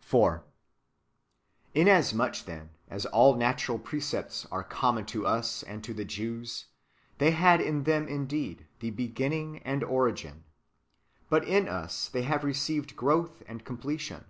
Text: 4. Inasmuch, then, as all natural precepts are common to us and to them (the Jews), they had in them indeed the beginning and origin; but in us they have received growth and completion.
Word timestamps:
4. 0.00 0.42
Inasmuch, 1.74 2.46
then, 2.46 2.70
as 2.88 3.04
all 3.04 3.36
natural 3.36 3.78
precepts 3.78 4.46
are 4.50 4.64
common 4.64 5.04
to 5.04 5.26
us 5.26 5.62
and 5.62 5.84
to 5.84 5.90
them 5.92 5.98
(the 5.98 6.04
Jews), 6.06 6.64
they 7.18 7.32
had 7.32 7.60
in 7.60 7.82
them 7.84 8.08
indeed 8.08 8.66
the 8.80 8.88
beginning 8.88 9.58
and 9.66 9.84
origin; 9.84 10.44
but 11.28 11.44
in 11.44 11.68
us 11.68 12.08
they 12.08 12.22
have 12.22 12.42
received 12.42 12.96
growth 12.96 13.42
and 13.46 13.66
completion. 13.66 14.24